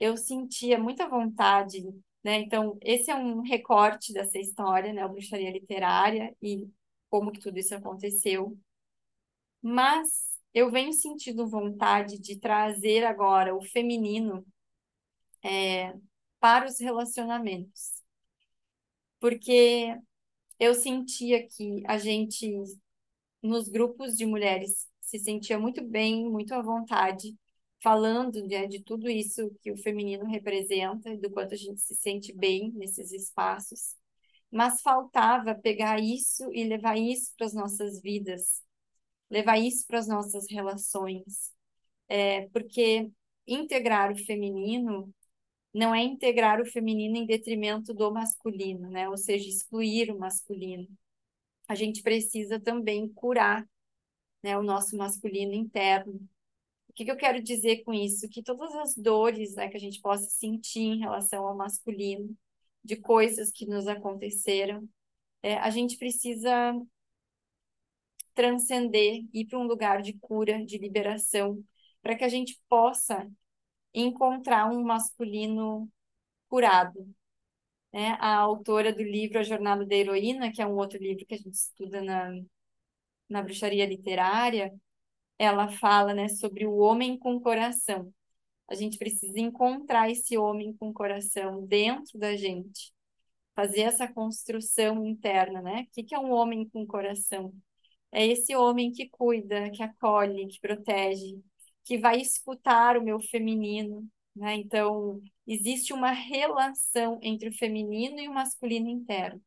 eu 0.00 0.16
sentia 0.16 0.78
muita 0.78 1.08
vontade, 1.08 1.82
né? 2.24 2.40
Então, 2.40 2.76
esse 2.82 3.10
é 3.10 3.14
um 3.14 3.40
recorte 3.40 4.12
dessa 4.12 4.38
história, 4.38 4.92
né? 4.92 5.02
A 5.02 5.08
bruxaria 5.08 5.50
literária 5.50 6.34
e 6.42 6.68
como 7.12 7.30
que 7.30 7.40
tudo 7.40 7.58
isso 7.58 7.74
aconteceu. 7.74 8.58
Mas 9.60 10.08
eu 10.54 10.70
venho 10.70 10.94
sentindo 10.94 11.46
vontade 11.46 12.18
de 12.18 12.38
trazer 12.40 13.04
agora 13.04 13.54
o 13.54 13.62
feminino 13.62 14.46
é, 15.44 15.94
para 16.40 16.66
os 16.66 16.80
relacionamentos. 16.80 18.02
Porque 19.20 19.94
eu 20.58 20.74
sentia 20.74 21.46
que 21.46 21.82
a 21.86 21.98
gente, 21.98 22.50
nos 23.42 23.68
grupos 23.68 24.16
de 24.16 24.24
mulheres, 24.26 24.88
se 25.00 25.18
sentia 25.18 25.58
muito 25.58 25.84
bem, 25.84 26.30
muito 26.30 26.54
à 26.54 26.62
vontade, 26.62 27.36
falando 27.82 28.46
né, 28.46 28.66
de 28.66 28.80
tudo 28.80 29.10
isso 29.10 29.50
que 29.60 29.70
o 29.70 29.76
feminino 29.76 30.24
representa, 30.24 31.14
do 31.18 31.30
quanto 31.30 31.54
a 31.54 31.58
gente 31.58 31.80
se 31.82 31.94
sente 31.94 32.32
bem 32.32 32.72
nesses 32.72 33.12
espaços. 33.12 34.01
Mas 34.52 34.82
faltava 34.82 35.54
pegar 35.54 35.98
isso 36.00 36.52
e 36.52 36.64
levar 36.64 36.98
isso 36.98 37.32
para 37.36 37.46
as 37.46 37.54
nossas 37.54 38.00
vidas, 38.02 38.62
levar 39.30 39.58
isso 39.58 39.86
para 39.86 39.98
as 39.98 40.08
nossas 40.08 40.46
relações. 40.50 41.52
É, 42.08 42.48
porque 42.50 43.10
integrar 43.46 44.12
o 44.12 44.16
feminino 44.16 45.12
não 45.74 45.94
é 45.94 46.02
integrar 46.02 46.60
o 46.60 46.66
feminino 46.66 47.16
em 47.16 47.26
detrimento 47.26 47.94
do 47.94 48.12
masculino, 48.12 48.90
né? 48.90 49.08
Ou 49.08 49.16
seja, 49.16 49.48
excluir 49.48 50.10
o 50.12 50.18
masculino. 50.18 50.88
A 51.68 51.74
gente 51.74 52.02
precisa 52.02 52.60
também 52.60 53.08
curar, 53.08 53.66
né, 54.42 54.58
o 54.58 54.62
nosso 54.62 54.96
masculino 54.96 55.54
interno. 55.54 56.14
O 56.88 56.92
que, 56.94 57.04
que 57.04 57.10
eu 57.10 57.16
quero 57.16 57.42
dizer 57.42 57.84
com 57.84 57.94
isso? 57.94 58.28
Que 58.28 58.42
todas 58.42 58.74
as 58.76 58.94
dores, 58.96 59.54
né, 59.54 59.68
que 59.68 59.76
a 59.76 59.80
gente 59.80 60.00
possa 60.00 60.28
sentir 60.28 60.80
em 60.80 60.98
relação 61.00 61.46
ao 61.46 61.56
masculino, 61.56 62.36
de 62.84 62.96
coisas 62.96 63.50
que 63.50 63.66
nos 63.66 63.86
aconteceram, 63.86 64.88
é, 65.42 65.56
a 65.58 65.70
gente 65.70 65.96
precisa 65.98 66.74
transcender, 68.34 69.24
ir 69.32 69.46
para 69.46 69.58
um 69.58 69.66
lugar 69.66 70.02
de 70.02 70.14
cura, 70.14 70.64
de 70.64 70.78
liberação, 70.78 71.62
para 72.00 72.16
que 72.16 72.24
a 72.24 72.28
gente 72.28 72.60
possa 72.68 73.28
encontrar 73.94 74.70
um 74.70 74.82
masculino 74.82 75.88
curado. 76.48 77.06
Né? 77.92 78.16
A 78.20 78.36
autora 78.36 78.92
do 78.92 79.02
livro 79.02 79.38
A 79.38 79.42
Jornada 79.42 79.84
da 79.86 79.94
Heroína, 79.94 80.50
que 80.52 80.62
é 80.62 80.66
um 80.66 80.76
outro 80.76 80.98
livro 80.98 81.26
que 81.26 81.34
a 81.34 81.38
gente 81.38 81.54
estuda 81.54 82.02
na, 82.02 82.32
na 83.28 83.42
bruxaria 83.42 83.86
literária, 83.86 84.72
ela 85.38 85.68
fala 85.68 86.14
né, 86.14 86.28
sobre 86.28 86.66
o 86.66 86.76
homem 86.76 87.18
com 87.18 87.40
coração. 87.40 88.12
A 88.72 88.74
gente 88.74 88.96
precisa 88.98 89.38
encontrar 89.38 90.10
esse 90.10 90.38
homem 90.38 90.74
com 90.78 90.94
coração 90.94 91.66
dentro 91.66 92.18
da 92.18 92.34
gente, 92.34 92.90
fazer 93.54 93.82
essa 93.82 94.08
construção 94.10 95.06
interna, 95.06 95.60
né? 95.60 95.82
O 95.82 96.04
que, 96.06 96.14
é 96.14 96.18
um 96.18 96.32
homem 96.32 96.66
com 96.70 96.86
coração? 96.86 97.54
É 98.10 98.26
esse 98.26 98.56
homem 98.56 98.90
que 98.92 99.10
cuida, 99.10 99.70
que 99.70 99.82
acolhe, 99.82 100.48
que 100.48 100.58
protege, 100.60 101.38
que 101.84 101.98
vai 101.98 102.20
escutar 102.20 102.96
o 102.96 103.04
meu 103.04 103.20
feminino, 103.20 104.08
né? 104.34 104.56
Então, 104.56 105.20
existe 105.46 105.92
uma 105.92 106.12
relação 106.12 107.18
entre 107.22 107.50
o 107.50 107.54
feminino 107.54 108.20
e 108.20 108.28
o 108.28 108.34
masculino 108.34 108.88
interno. 108.88 109.42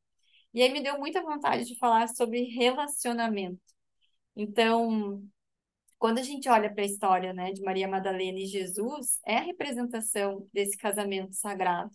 E 0.53 0.62
aí 0.62 0.72
me 0.72 0.84
deu 0.84 1.00
muita 1.00 1.24
vontade 1.24 1.65
de 1.65 1.77
falar 1.79 2.08
sobre 2.10 2.44
relacionamento. 2.44 3.60
Então, 4.36 5.24
quando 5.99 6.19
a 6.19 6.23
gente 6.23 6.49
olha 6.49 6.73
para 6.73 6.83
a 6.83 6.85
história, 6.85 7.33
né, 7.33 7.51
de 7.51 7.61
Maria 7.61 7.87
Madalena 7.87 8.39
e 8.39 8.45
Jesus, 8.45 9.19
é 9.25 9.37
a 9.37 9.41
representação 9.41 10.47
desse 10.53 10.77
casamento 10.77 11.33
sagrado, 11.33 11.91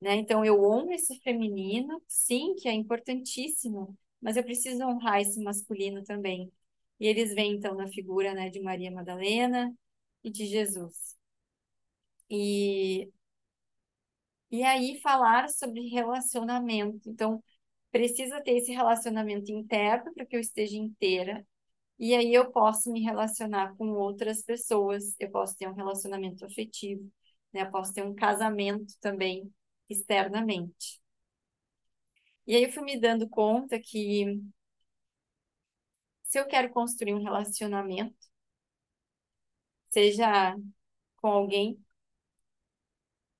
né? 0.00 0.16
Então, 0.16 0.44
eu 0.44 0.62
honro 0.62 0.92
esse 0.92 1.18
feminino, 1.20 2.02
sim, 2.08 2.54
que 2.56 2.68
é 2.68 2.72
importantíssimo, 2.72 3.96
mas 4.20 4.36
eu 4.36 4.44
preciso 4.44 4.84
honrar 4.84 5.20
esse 5.20 5.42
masculino 5.42 6.02
também. 6.04 6.52
E 7.00 7.06
eles 7.06 7.34
vêm, 7.34 7.54
então, 7.54 7.74
na 7.74 7.88
figura 7.88 8.34
né, 8.34 8.50
de 8.50 8.60
Maria 8.60 8.90
Madalena 8.90 9.74
e 10.22 10.30
de 10.30 10.46
Jesus. 10.46 11.16
E, 12.28 13.10
e 14.50 14.62
aí 14.62 15.00
falar 15.00 15.48
sobre 15.48 15.88
relacionamento. 15.88 17.08
Então, 17.08 17.42
precisa 17.90 18.40
ter 18.42 18.52
esse 18.58 18.72
relacionamento 18.72 19.50
interno 19.52 20.12
para 20.14 20.26
que 20.26 20.36
eu 20.36 20.40
esteja 20.40 20.76
inteira. 20.76 21.46
E 21.98 22.14
aí 22.14 22.34
eu 22.34 22.50
posso 22.50 22.90
me 22.92 23.00
relacionar 23.02 23.76
com 23.76 23.88
outras 23.92 24.42
pessoas, 24.42 25.14
eu 25.20 25.30
posso 25.30 25.56
ter 25.56 25.68
um 25.68 25.74
relacionamento 25.74 26.44
afetivo, 26.44 27.10
né? 27.52 27.62
Eu 27.62 27.70
posso 27.70 27.92
ter 27.94 28.04
um 28.04 28.14
casamento 28.14 28.94
também 29.00 29.52
externamente. 29.88 31.00
E 32.46 32.54
aí 32.56 32.64
eu 32.64 32.72
fui 32.72 32.82
me 32.84 32.98
dando 33.00 33.28
conta 33.28 33.78
que 33.80 34.40
se 36.24 36.38
eu 36.40 36.46
quero 36.46 36.70
construir 36.70 37.14
um 37.14 37.22
relacionamento, 37.22 38.16
seja 39.88 40.54
com 41.16 41.28
alguém, 41.28 41.78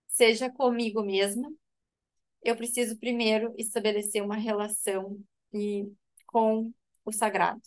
seja 0.09 0.51
comigo 0.51 1.03
mesma, 1.03 1.51
eu 2.43 2.57
preciso 2.57 2.99
primeiro 2.99 3.55
estabelecer 3.59 4.23
uma 4.23 4.37
relação 4.37 5.19
e, 5.55 5.91
com 6.27 6.73
o 7.05 7.13
sagrado. 7.13 7.63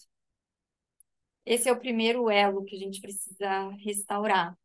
Esse 1.48 1.70
é 1.70 1.72
o 1.72 1.80
primeiro 1.80 2.30
elo 2.30 2.66
que 2.66 2.75
a 2.75 2.80
gente 2.80 3.00
precisa 3.00 3.70
restaurar. 3.77 4.58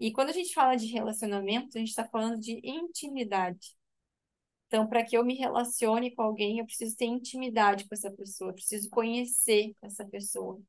E 0.00 0.10
quando 0.12 0.30
a 0.30 0.32
gente 0.32 0.52
fala 0.52 0.74
de 0.74 0.86
relacionamento, 0.86 1.76
a 1.76 1.78
gente 1.78 1.90
está 1.90 2.04
falando 2.04 2.40
de 2.40 2.60
intimidade. 2.64 3.76
Então, 4.66 4.88
para 4.88 5.04
que 5.04 5.16
eu 5.16 5.24
me 5.24 5.36
relacione 5.36 6.12
com 6.16 6.22
alguém, 6.22 6.58
eu 6.58 6.66
preciso 6.66 6.96
ter 6.96 7.04
intimidade 7.04 7.86
com 7.86 7.94
essa 7.94 8.10
pessoa, 8.10 8.52
preciso 8.52 8.90
conhecer 8.90 9.72
essa 9.80 10.04
pessoa. 10.04 10.60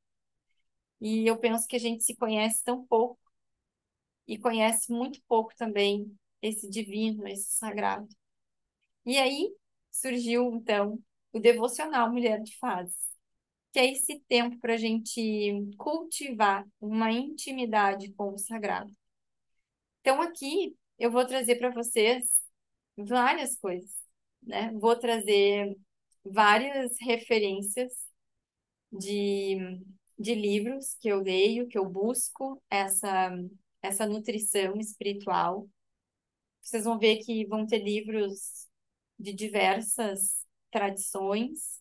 E 1.01 1.25
eu 1.25 1.39
penso 1.39 1.67
que 1.67 1.75
a 1.75 1.79
gente 1.79 2.03
se 2.03 2.15
conhece 2.15 2.63
tão 2.63 2.85
pouco 2.85 3.19
e 4.27 4.37
conhece 4.37 4.91
muito 4.91 5.19
pouco 5.27 5.55
também 5.55 6.15
esse 6.39 6.69
divino, 6.69 7.27
esse 7.27 7.51
sagrado. 7.57 8.07
E 9.07 9.17
aí 9.17 9.51
surgiu, 9.89 10.53
então, 10.53 10.99
o 11.33 11.39
devocional 11.39 12.11
Mulher 12.11 12.41
de 12.43 12.55
Fases, 12.57 13.08
que 13.71 13.79
é 13.79 13.91
esse 13.91 14.19
tempo 14.27 14.57
para 14.59 14.73
a 14.73 14.77
gente 14.77 15.71
cultivar 15.77 16.65
uma 16.81 17.11
intimidade 17.11 18.11
com 18.13 18.33
o 18.33 18.37
sagrado. 18.37 18.91
Então, 20.01 20.21
aqui 20.21 20.75
eu 20.97 21.11
vou 21.11 21.25
trazer 21.25 21.57
para 21.57 21.69
vocês 21.69 22.25
várias 22.97 23.57
coisas, 23.57 23.91
né? 24.41 24.71
Vou 24.73 24.95
trazer 24.97 25.77
várias 26.23 26.95
referências 27.01 27.91
de, 28.91 29.57
de 30.17 30.35
livros 30.35 30.95
que 30.99 31.09
eu 31.09 31.19
leio, 31.21 31.67
que 31.67 31.77
eu 31.77 31.87
busco 31.87 32.61
essa, 32.69 33.31
essa 33.81 34.07
nutrição 34.07 34.77
espiritual. 34.79 35.67
Vocês 36.61 36.83
vão 36.85 36.99
ver 36.99 37.17
que 37.17 37.45
vão 37.47 37.65
ter 37.65 37.79
livros 37.79 38.67
de 39.17 39.33
diversas 39.33 40.45
tradições, 40.71 41.78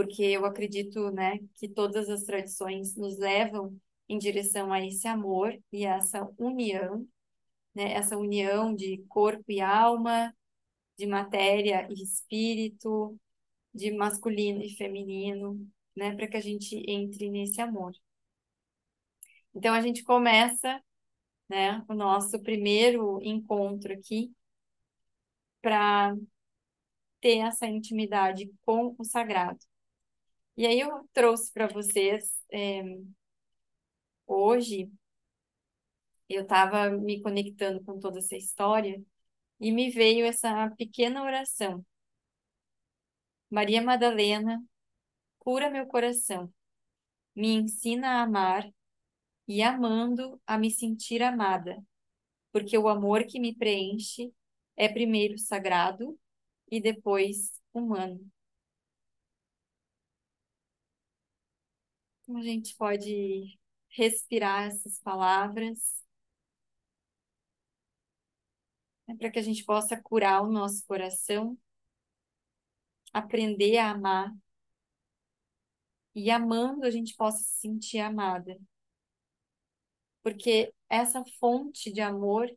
porque 0.00 0.22
eu 0.22 0.46
acredito, 0.46 1.10
né, 1.10 1.38
que 1.56 1.68
todas 1.68 2.08
as 2.08 2.24
tradições 2.24 2.96
nos 2.96 3.18
levam 3.18 3.78
em 4.08 4.16
direção 4.18 4.72
a 4.72 4.80
esse 4.84 5.06
amor 5.06 5.54
e 5.70 5.84
a 5.84 5.96
essa 5.96 6.26
união 6.38 7.06
né, 7.74 7.92
essa 7.92 8.16
união 8.16 8.74
de 8.74 8.98
corpo 9.08 9.44
e 9.52 9.60
alma, 9.60 10.34
de 10.96 11.06
matéria 11.06 11.86
e 11.90 12.02
espírito, 12.02 13.18
de 13.74 13.92
masculino 13.92 14.62
e 14.62 14.70
feminino, 14.76 15.68
né, 15.96 16.16
para 16.16 16.28
que 16.28 16.36
a 16.36 16.40
gente 16.40 16.82
entre 16.88 17.30
nesse 17.30 17.60
amor. 17.60 17.92
Então 19.54 19.74
a 19.74 19.80
gente 19.82 20.02
começa, 20.02 20.82
né, 21.48 21.84
o 21.88 21.94
nosso 21.94 22.40
primeiro 22.42 23.20
encontro 23.22 23.92
aqui 23.92 24.32
para 25.62 26.14
ter 27.20 27.38
essa 27.38 27.66
intimidade 27.66 28.50
com 28.62 28.94
o 28.98 29.04
sagrado. 29.04 29.69
E 30.56 30.66
aí 30.66 30.80
eu 30.80 31.08
trouxe 31.12 31.52
para 31.52 31.66
vocês 31.68 32.42
é, 32.52 32.82
hoje 34.26 34.90
eu 36.28 36.42
estava 36.42 36.90
me 36.90 37.20
conectando 37.20 37.82
com 37.84 37.98
toda 37.98 38.18
essa 38.20 38.36
história 38.36 39.02
e 39.60 39.72
me 39.72 39.90
veio 39.90 40.24
essa 40.26 40.70
pequena 40.76 41.22
oração. 41.24 41.84
Maria 43.50 43.82
Madalena, 43.82 44.62
cura 45.38 45.70
meu 45.70 45.86
coração, 45.86 46.52
me 47.34 47.54
ensina 47.54 48.20
a 48.20 48.22
amar 48.22 48.68
e 49.48 49.62
amando 49.62 50.40
a 50.46 50.56
me 50.58 50.70
sentir 50.70 51.22
amada, 51.22 51.82
porque 52.52 52.78
o 52.78 52.88
amor 52.88 53.24
que 53.24 53.40
me 53.40 53.54
preenche 53.54 54.32
é 54.76 54.88
primeiro 54.88 55.38
sagrado 55.38 56.18
e 56.70 56.80
depois 56.80 57.60
humano. 57.72 58.20
A 62.38 62.42
gente 62.42 62.76
pode 62.76 63.58
respirar 63.88 64.64
essas 64.68 64.98
palavras 65.00 65.78
né, 69.06 69.16
para 69.16 69.30
que 69.30 69.38
a 69.38 69.42
gente 69.42 69.64
possa 69.64 70.00
curar 70.00 70.42
o 70.42 70.50
nosso 70.50 70.84
coração, 70.86 71.56
aprender 73.12 73.78
a 73.78 73.90
amar 73.90 74.34
e 76.14 76.30
amando 76.30 76.84
a 76.86 76.90
gente 76.90 77.14
possa 77.16 77.38
se 77.38 77.60
sentir 77.60 77.98
amada. 77.98 78.56
Porque 80.22 80.72
essa 80.88 81.24
fonte 81.38 81.92
de 81.92 82.00
amor, 82.00 82.48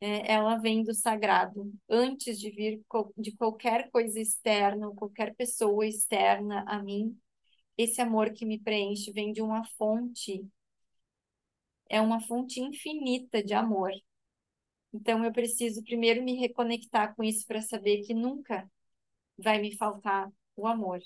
é, 0.00 0.32
ela 0.32 0.58
vem 0.58 0.84
do 0.84 0.94
sagrado, 0.94 1.72
antes 1.88 2.38
de 2.40 2.50
vir 2.50 2.82
de 3.18 3.32
qualquer 3.36 3.90
coisa 3.90 4.20
externa, 4.20 4.92
qualquer 4.94 5.34
pessoa 5.36 5.86
externa 5.86 6.64
a 6.68 6.82
mim. 6.82 7.18
Esse 7.76 8.00
amor 8.00 8.32
que 8.32 8.46
me 8.46 8.58
preenche 8.58 9.12
vem 9.12 9.32
de 9.32 9.42
uma 9.42 9.64
fonte, 9.76 10.46
é 11.88 12.00
uma 12.00 12.20
fonte 12.20 12.60
infinita 12.60 13.42
de 13.42 13.54
amor. 13.54 13.92
Então 14.92 15.24
eu 15.24 15.32
preciso 15.32 15.82
primeiro 15.82 16.22
me 16.22 16.34
reconectar 16.34 17.14
com 17.16 17.22
isso 17.24 17.46
para 17.46 17.62
saber 17.62 18.02
que 18.02 18.14
nunca 18.14 18.70
vai 19.38 19.60
me 19.60 19.76
faltar 19.76 20.30
o 20.56 20.66
amor. 20.66 21.00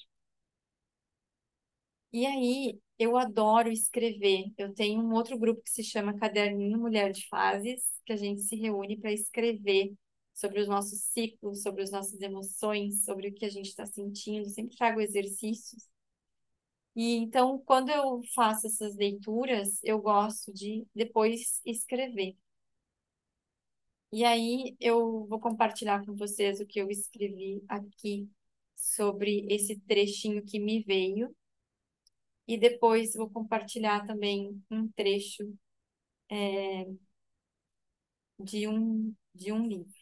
E 2.12 2.24
aí, 2.26 2.80
eu 2.98 3.16
adoro 3.16 3.70
escrever. 3.70 4.46
Eu 4.56 4.72
tenho 4.74 5.00
um 5.02 5.12
outro 5.12 5.38
grupo 5.38 5.62
que 5.62 5.70
se 5.70 5.84
chama 5.84 6.16
Caderninho 6.18 6.78
Mulher 6.78 7.12
de 7.12 7.26
Fases, 7.28 7.82
que 8.06 8.12
a 8.12 8.16
gente 8.16 8.40
se 8.42 8.56
reúne 8.56 8.96
para 8.98 9.12
escrever 9.12 9.92
sobre 10.34 10.60
os 10.60 10.68
nossos 10.68 11.00
ciclos, 11.02 11.62
sobre 11.62 11.82
as 11.82 11.90
nossas 11.90 12.20
emoções, 12.20 13.04
sobre 13.04 13.28
o 13.28 13.34
que 13.34 13.44
a 13.44 13.50
gente 13.50 13.68
está 13.68 13.84
sentindo. 13.86 14.48
Sempre 14.48 14.76
trago 14.76 15.00
exercícios. 15.00 15.95
E 16.96 17.14
então, 17.16 17.58
quando 17.60 17.90
eu 17.90 18.22
faço 18.34 18.66
essas 18.66 18.96
leituras, 18.96 19.78
eu 19.84 20.00
gosto 20.00 20.52
de 20.52 20.84
depois 20.94 21.60
escrever. 21.64 22.36
E 24.12 24.24
aí 24.24 24.76
eu 24.80 25.26
vou 25.28 25.38
compartilhar 25.40 26.04
com 26.04 26.14
vocês 26.16 26.60
o 26.60 26.66
que 26.66 26.80
eu 26.80 26.88
escrevi 26.90 27.62
aqui 27.68 28.28
sobre 28.74 29.46
esse 29.50 29.78
trechinho 29.80 30.44
que 30.44 30.58
me 30.60 30.82
veio 30.82 31.34
e 32.46 32.58
depois 32.58 33.14
vou 33.14 33.28
compartilhar 33.30 34.06
também 34.06 34.62
um 34.70 34.88
trecho 34.92 35.44
é, 36.30 36.86
de, 38.38 38.66
um, 38.68 39.14
de 39.34 39.52
um 39.52 39.66
livro. 39.66 39.94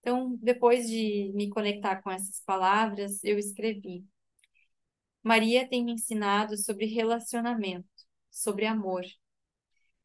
Então, 0.00 0.36
depois 0.42 0.86
de 0.88 1.32
me 1.34 1.48
conectar 1.50 2.02
com 2.02 2.10
essas 2.10 2.40
palavras, 2.44 3.22
eu 3.24 3.38
escrevi. 3.38 4.04
Maria 5.24 5.66
tem 5.66 5.82
me 5.82 5.92
ensinado 5.92 6.54
sobre 6.56 6.84
relacionamento, 6.84 7.88
sobre 8.30 8.66
amor. 8.66 9.04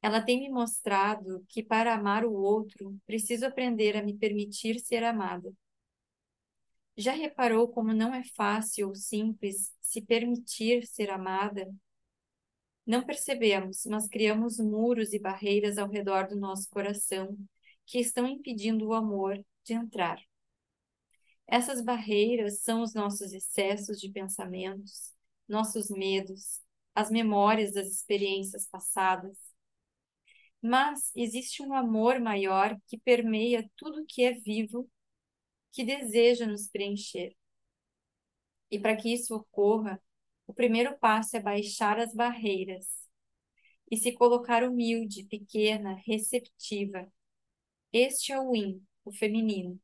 Ela 0.01 0.21
tem 0.21 0.39
me 0.39 0.49
mostrado 0.49 1.45
que 1.49 1.61
para 1.61 1.93
amar 1.93 2.25
o 2.25 2.31
outro, 2.31 2.97
preciso 3.05 3.45
aprender 3.45 3.97
a 3.97 4.01
me 4.01 4.17
permitir 4.17 4.79
ser 4.79 5.03
amada. 5.03 5.53
Já 6.95 7.11
reparou 7.11 7.67
como 7.67 7.93
não 7.93 8.15
é 8.15 8.23
fácil 8.35 8.87
ou 8.87 8.95
simples 8.95 9.73
se 9.81 10.01
permitir 10.01 10.87
ser 10.87 11.09
amada? 11.09 11.69
Não 12.85 13.05
percebemos, 13.05 13.85
mas 13.85 14.07
criamos 14.07 14.57
muros 14.57 15.11
e 15.13 15.19
barreiras 15.19 15.77
ao 15.77 15.89
redor 15.89 16.27
do 16.27 16.37
nosso 16.37 16.69
coração 16.69 17.37
que 17.85 17.99
estão 17.99 18.25
impedindo 18.25 18.87
o 18.87 18.93
amor 18.93 19.37
de 19.65 19.73
entrar. 19.73 20.28
Essas 21.51 21.81
barreiras 21.83 22.59
são 22.61 22.83
os 22.83 22.93
nossos 22.93 23.33
excessos 23.33 23.99
de 23.99 24.09
pensamentos, 24.09 25.11
nossos 25.47 25.89
medos, 25.89 26.61
as 26.93 27.09
memórias 27.09 27.73
das 27.73 27.87
experiências 27.87 28.67
passadas. 28.67 29.35
Mas 30.61 31.11
existe 31.15 31.63
um 31.63 31.73
amor 31.73 32.19
maior 32.19 32.77
que 32.87 32.99
permeia 32.99 33.67
tudo 33.75 34.05
que 34.07 34.23
é 34.23 34.33
vivo 34.33 34.87
que 35.71 35.83
deseja 35.83 36.45
nos 36.45 36.67
preencher. 36.67 37.35
E 38.69 38.77
para 38.77 38.95
que 38.95 39.11
isso 39.11 39.33
ocorra, 39.35 39.99
o 40.45 40.53
primeiro 40.53 40.99
passo 40.99 41.35
é 41.35 41.39
baixar 41.39 41.99
as 41.99 42.13
barreiras 42.13 42.85
e 43.89 43.97
se 43.97 44.11
colocar 44.11 44.63
humilde, 44.63 45.25
pequena, 45.25 45.95
receptiva. 46.05 47.11
Este 47.91 48.33
é 48.33 48.39
o 48.39 48.53
yin, 48.55 48.85
o 49.03 49.11
feminino. 49.11 49.81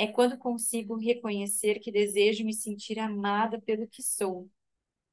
É 0.00 0.06
quando 0.06 0.38
consigo 0.38 0.96
reconhecer 0.96 1.78
que 1.78 1.92
desejo 1.92 2.42
me 2.42 2.54
sentir 2.54 2.98
amada 2.98 3.60
pelo 3.60 3.86
que 3.86 4.02
sou 4.02 4.48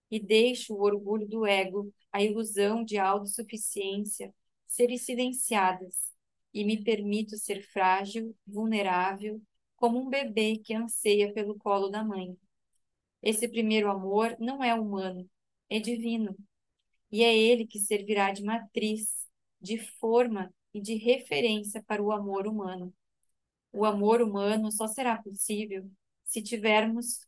e 0.09 0.17
deixo 0.17 0.73
o 0.73 0.81
orgulho 0.81 1.27
do 1.27 1.45
ego, 1.45 1.93
a 2.09 2.23
ilusão 2.23 2.85
de 2.85 2.97
autossuficiência 2.97 4.33
serem 4.65 4.97
silenciadas 4.97 6.13
e 6.53 6.63
me 6.63 6.81
permito 6.81 7.35
ser 7.35 7.63
frágil, 7.63 8.33
vulnerável 8.47 9.41
como 9.75 9.99
um 9.99 10.09
bebê 10.09 10.55
que 10.55 10.73
anseia 10.73 11.33
pelo 11.33 11.57
colo 11.57 11.89
da 11.89 12.01
mãe. 12.01 12.37
Esse 13.21 13.45
primeiro 13.45 13.91
amor 13.91 14.37
não 14.39 14.63
é 14.63 14.73
humano, 14.73 15.29
é 15.69 15.81
divino. 15.81 16.33
E 17.11 17.25
é 17.25 17.37
ele 17.37 17.67
que 17.67 17.79
servirá 17.79 18.31
de 18.31 18.41
matriz, 18.41 19.27
de 19.59 19.77
forma 19.99 20.49
e 20.73 20.79
de 20.79 20.95
referência 20.95 21.83
para 21.83 22.01
o 22.01 22.09
amor 22.09 22.47
humano. 22.47 22.93
O 23.77 23.85
amor 23.85 24.23
humano 24.23 24.71
só 24.71 24.87
será 24.87 25.21
possível 25.21 25.87
se 26.25 26.41
tivermos 26.41 27.19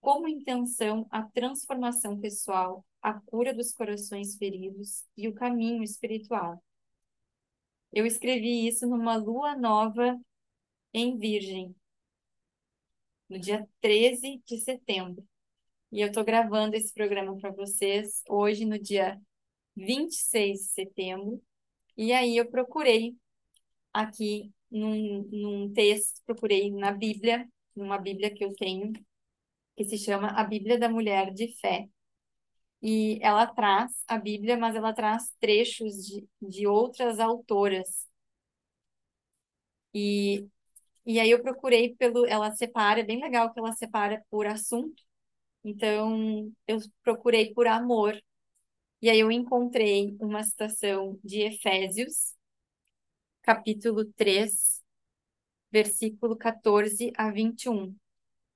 como 0.00 0.28
intenção 0.28 1.04
a 1.10 1.24
transformação 1.24 2.20
pessoal, 2.20 2.86
a 3.02 3.12
cura 3.12 3.52
dos 3.52 3.72
corações 3.72 4.36
feridos 4.36 5.04
e 5.16 5.26
o 5.26 5.34
caminho 5.34 5.82
espiritual. 5.82 6.62
Eu 7.92 8.06
escrevi 8.06 8.68
isso 8.68 8.86
numa 8.86 9.16
lua 9.16 9.56
nova 9.56 10.16
em 10.94 11.18
Virgem, 11.18 11.74
no 13.28 13.36
dia 13.36 13.68
13 13.80 14.40
de 14.46 14.60
setembro. 14.60 15.26
E 15.90 16.02
eu 16.02 16.06
estou 16.06 16.24
gravando 16.24 16.76
esse 16.76 16.94
programa 16.94 17.36
para 17.36 17.50
vocês 17.50 18.22
hoje, 18.28 18.64
no 18.64 18.78
dia 18.78 19.20
26 19.74 20.58
de 20.60 20.64
setembro. 20.66 21.42
E 21.96 22.12
aí 22.12 22.36
eu 22.36 22.48
procurei 22.48 23.16
aqui 23.92 24.52
num, 24.70 25.22
num 25.32 25.72
texto, 25.72 26.22
procurei 26.26 26.70
na 26.72 26.92
Bíblia, 26.92 27.48
numa 27.74 27.98
Bíblia 27.98 28.32
que 28.34 28.44
eu 28.44 28.54
tenho, 28.54 28.92
que 29.76 29.84
se 29.84 29.98
chama 29.98 30.28
A 30.30 30.44
Bíblia 30.44 30.78
da 30.78 30.88
Mulher 30.88 31.32
de 31.32 31.48
Fé. 31.60 31.88
E 32.82 33.18
ela 33.22 33.46
traz 33.46 33.92
a 34.08 34.18
Bíblia, 34.18 34.56
mas 34.56 34.76
ela 34.76 34.92
traz 34.94 35.32
trechos 35.40 35.94
de, 36.06 36.28
de 36.42 36.66
outras 36.66 37.18
autoras. 37.20 38.06
E 39.94 40.48
e 41.06 41.20
aí 41.20 41.30
eu 41.32 41.42
procurei 41.42 41.96
pelo, 41.96 42.26
ela 42.26 42.52
separa, 42.52 43.00
é 43.00 43.04
bem 43.04 43.20
legal 43.22 43.52
que 43.52 43.60
ela 43.60 43.72
separa 43.74 44.24
por 44.30 44.46
assunto. 44.46 45.02
Então 45.64 46.52
eu 46.68 46.78
procurei 47.04 47.54
por 47.54 47.66
amor. 47.68 48.20
E 49.02 49.10
aí 49.10 49.20
eu 49.20 49.32
encontrei 49.32 50.16
uma 50.20 50.44
citação 50.44 51.18
de 51.24 51.42
Efésios, 51.42 52.35
capítulo 53.46 54.04
3, 54.04 54.82
versículo 55.70 56.36
14 56.36 57.12
a 57.16 57.30
21. 57.30 57.96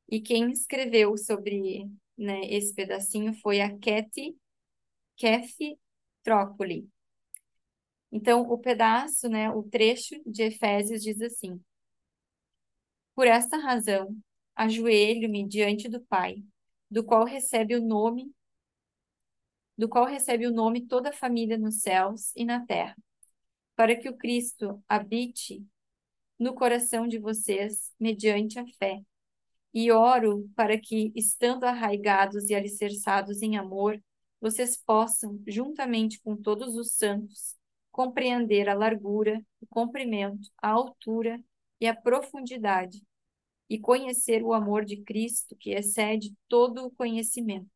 E 0.09 0.21
quem 0.21 0.51
escreveu 0.51 1.17
sobre 1.17 1.89
né, 2.19 2.41
esse 2.47 2.75
pedacinho 2.75 3.33
foi 3.35 3.61
a 3.61 3.71
Kathy, 3.79 4.37
Kathy 5.17 5.79
Trócoli. 6.25 6.89
Então, 8.11 8.43
o 8.43 8.59
pedaço, 8.59 9.29
né, 9.29 9.49
o 9.49 9.63
trecho 9.63 10.21
de 10.27 10.43
Efésios 10.43 11.03
diz 11.03 11.21
assim: 11.21 11.63
por 13.15 13.29
esta 13.29 13.59
razão, 13.59 14.19
ajoelho-me 14.57 15.47
diante 15.47 15.89
do 15.89 16.01
Pai, 16.01 16.43
do 16.91 17.05
qual 17.05 17.25
recebe 17.25 17.77
o 17.77 17.81
nome 17.81 18.35
do 19.79 19.89
qual 19.89 20.05
recebe 20.05 20.47
o 20.47 20.53
nome 20.53 20.87
toda 20.87 21.09
a 21.09 21.13
família 21.13 21.57
nos 21.57 21.81
céus 21.81 22.35
e 22.37 22.45
na 22.45 22.67
terra, 22.67 22.95
para 23.81 23.97
que 23.97 24.11
o 24.11 24.15
Cristo 24.15 24.85
habite 24.87 25.67
no 26.39 26.53
coração 26.53 27.09
de 27.09 27.19
vocês 27.19 27.91
mediante 27.99 28.59
a 28.59 28.67
fé. 28.79 29.01
E 29.73 29.91
oro 29.91 30.51
para 30.55 30.79
que, 30.79 31.11
estando 31.17 31.65
arraigados 31.65 32.51
e 32.51 32.55
alicerçados 32.55 33.41
em 33.41 33.57
amor, 33.57 33.99
vocês 34.39 34.77
possam, 34.77 35.43
juntamente 35.49 36.21
com 36.21 36.37
todos 36.37 36.77
os 36.77 36.93
santos, 36.93 37.57
compreender 37.91 38.69
a 38.69 38.75
largura, 38.75 39.43
o 39.63 39.67
comprimento, 39.67 40.51
a 40.61 40.69
altura 40.69 41.43
e 41.81 41.87
a 41.87 41.97
profundidade 41.97 43.03
e 43.67 43.79
conhecer 43.79 44.43
o 44.43 44.53
amor 44.53 44.85
de 44.85 44.99
Cristo 44.99 45.57
que 45.57 45.71
excede 45.71 46.35
todo 46.49 46.85
o 46.85 46.91
conhecimento, 46.91 47.71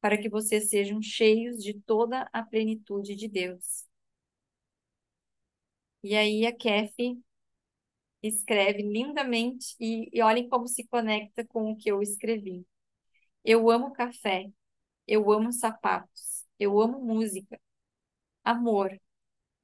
para 0.00 0.16
que 0.16 0.30
vocês 0.30 0.70
sejam 0.70 1.02
cheios 1.02 1.62
de 1.62 1.74
toda 1.74 2.30
a 2.32 2.42
plenitude 2.42 3.14
de 3.14 3.28
Deus. 3.28 3.84
E 6.04 6.14
aí 6.16 6.46
a 6.46 6.52
Kathy 6.56 7.20
escreve 8.22 8.82
lindamente 8.82 9.74
e, 9.80 10.08
e 10.12 10.22
olhem 10.22 10.48
como 10.48 10.66
se 10.68 10.84
conecta 10.86 11.44
com 11.46 11.70
o 11.72 11.76
que 11.76 11.90
eu 11.90 12.02
escrevi. 12.02 12.66
Eu 13.44 13.70
amo 13.70 13.92
café, 13.92 14.50
eu 15.08 15.32
amo 15.32 15.52
sapatos, 15.52 16.46
eu 16.58 16.80
amo 16.80 17.00
música. 17.00 17.60
Amor, 18.44 18.90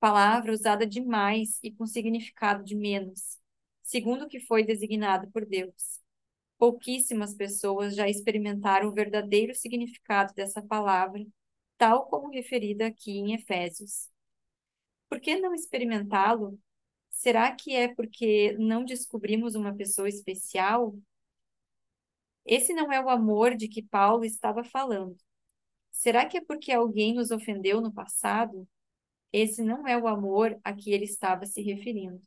palavra 0.01 0.53
usada 0.53 0.87
demais 0.87 1.59
e 1.63 1.73
com 1.73 1.87
significado 1.87 2.65
de 2.65 2.77
menos 2.77 3.39
segundo 3.83 4.25
o 4.27 4.29
que 4.29 4.41
foi 4.41 4.65
designado 4.65 5.31
por 5.33 5.47
Deus. 5.47 6.01
Pouquíssimas 6.59 7.35
pessoas 7.35 7.97
já 7.97 8.09
experimentaram 8.09 8.89
o 8.89 8.93
verdadeiro 8.95 9.55
significado 9.55 10.35
dessa 10.35 10.63
palavra, 10.63 11.27
tal 11.79 12.07
como 12.07 12.31
referida 12.31 12.87
aqui 12.87 13.13
em 13.13 13.35
Efésios. 13.35 14.09
Por 15.11 15.21
que 15.21 15.37
não 15.37 15.53
experimentá-lo? 15.53 16.59
Será 17.11 17.55
que 17.55 17.75
é 17.75 17.93
porque 17.93 18.53
não 18.59 18.85
descobrimos 18.85 19.57
uma 19.57 19.75
pessoa 19.75 20.09
especial? 20.09 20.97
Esse 22.47 22.73
não 22.73 22.93
é 22.93 23.05
o 23.05 23.11
amor 23.11 23.57
de 23.57 23.69
que 23.69 23.83
Paulo 23.83 24.25
estava 24.25 24.63
falando. 24.63 25.17
Será 25.91 26.25
que 26.27 26.39
é 26.39 26.41
porque 26.41 26.73
alguém 26.73 27.13
nos 27.13 27.33
ofendeu 27.33 27.81
no 27.81 27.93
passado? 27.93 28.67
Esse 29.33 29.63
não 29.63 29.87
é 29.87 29.99
o 29.99 30.07
amor 30.07 30.59
a 30.63 30.73
que 30.73 30.93
ele 30.93 31.05
estava 31.05 31.45
se 31.45 31.61
referindo. 31.61 32.21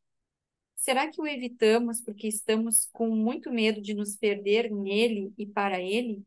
Será 0.75 1.09
que 1.09 1.21
o 1.21 1.25
evitamos 1.25 2.01
porque 2.01 2.27
estamos 2.27 2.89
com 2.91 3.09
muito 3.09 3.49
medo 3.49 3.81
de 3.81 3.93
nos 3.93 4.17
perder 4.17 4.69
nele 4.69 5.33
e 5.37 5.45
para 5.45 5.81
ele? 5.81 6.25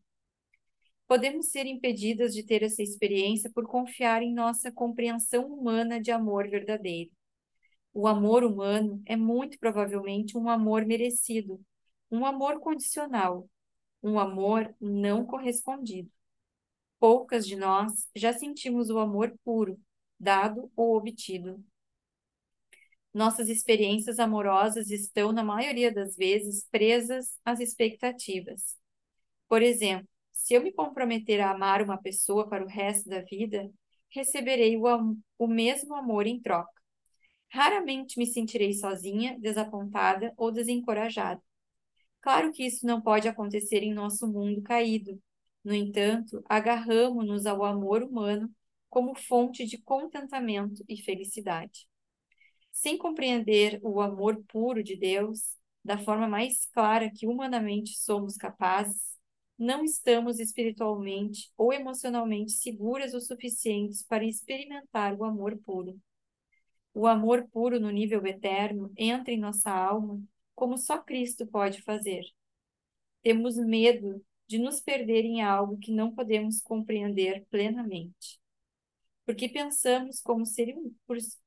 Podemos 1.07 1.51
ser 1.51 1.67
impedidas 1.67 2.35
de 2.35 2.45
ter 2.45 2.63
essa 2.63 2.83
experiência 2.83 3.51
por 3.55 3.67
confiar 3.67 4.23
em 4.23 4.35
nossa 4.35 4.73
compreensão 4.73 5.47
humana 5.47 6.01
de 6.01 6.11
amor 6.11 6.49
verdadeiro. 6.49 7.11
O 7.95 8.07
amor 8.09 8.45
humano 8.45 9.01
é 9.07 9.17
muito 9.17 9.59
provavelmente 9.59 10.37
um 10.37 10.49
amor 10.49 10.85
merecido, 10.85 11.61
um 12.11 12.27
amor 12.27 12.61
condicional, 12.61 13.49
um 14.03 14.19
amor 14.19 14.75
não 14.81 15.25
correspondido. 15.25 16.11
Poucas 16.99 17.47
de 17.47 17.57
nós 17.57 18.09
já 18.15 18.33
sentimos 18.33 18.91
o 18.91 18.99
amor 18.99 19.35
puro, 19.45 19.81
dado 20.19 20.71
ou 20.77 20.97
obtido. 20.97 21.65
Nossas 23.15 23.49
experiências 23.49 24.19
amorosas 24.19 24.91
estão, 24.91 25.33
na 25.33 25.43
maioria 25.43 25.93
das 25.93 26.17
vezes, 26.17 26.67
presas 26.71 27.39
às 27.45 27.61
expectativas. 27.61 28.77
Por 29.49 29.63
exemplo, 29.63 30.09
se 30.37 30.53
eu 30.53 30.63
me 30.63 30.71
comprometer 30.71 31.41
a 31.41 31.51
amar 31.51 31.83
uma 31.83 31.97
pessoa 31.97 32.47
para 32.47 32.63
o 32.63 32.69
resto 32.69 33.09
da 33.09 33.23
vida, 33.23 33.71
receberei 34.11 34.77
o, 34.77 35.17
o 35.39 35.47
mesmo 35.47 35.95
amor 35.95 36.27
em 36.27 36.41
troca. 36.41 36.71
Raramente 37.51 38.19
me 38.19 38.27
sentirei 38.27 38.75
sozinha, 38.75 39.39
desapontada 39.41 40.35
ou 40.37 40.53
desencorajada. 40.53 41.43
Claro 42.21 42.53
que 42.53 42.65
isso 42.67 42.87
não 42.87 43.01
pode 43.01 43.27
acontecer 43.27 43.83
em 43.83 43.95
nosso 43.95 44.29
mundo 44.29 44.63
caído. 44.63 45.19
No 45.65 45.73
entanto, 45.73 46.45
agarramos-nos 46.49 47.47
ao 47.47 47.65
amor 47.65 48.03
humano 48.03 48.51
como 48.91 49.15
fonte 49.17 49.65
de 49.65 49.79
contentamento 49.79 50.85
e 50.87 51.03
felicidade. 51.03 51.89
Sem 52.71 52.99
compreender 52.99 53.81
o 53.83 54.03
amor 54.03 54.45
puro 54.49 54.83
de 54.83 54.97
Deus, 54.97 55.57
da 55.83 55.97
forma 55.97 56.29
mais 56.29 56.67
clara 56.67 57.11
que 57.11 57.27
humanamente 57.27 57.97
somos 57.99 58.37
capazes, 58.37 59.16
não 59.59 59.85
estamos 59.85 60.39
espiritualmente 60.39 61.51
ou 61.57 61.73
emocionalmente 61.73 62.53
seguras 62.53 63.15
o 63.15 63.21
suficientes 63.21 64.03
para 64.03 64.25
experimentar 64.25 65.15
o 65.15 65.25
amor 65.25 65.57
puro. 65.65 65.99
O 66.95 67.07
amor 67.07 67.47
puro 67.53 67.79
no 67.81 67.91
nível 67.91 68.25
eterno 68.27 68.93
entra 68.97 69.33
em 69.33 69.39
nossa 69.39 69.71
alma 69.71 70.23
como 70.55 70.79
só 70.79 70.99
Cristo 70.99 71.47
pode 71.47 71.83
fazer. 71.83 72.25
Temos 73.23 73.57
medo 73.57 74.25
de 74.47 74.59
nos 74.59 74.81
perder 74.81 75.25
em 75.25 75.43
algo 75.43 75.79
que 75.79 75.93
não 75.93 76.15
podemos 76.15 76.63
compreender 76.63 77.45
plenamente 77.51 78.41
porque 79.27 79.49
pensamos 79.49 80.23
como, 80.23 80.47
ser, 80.47 80.73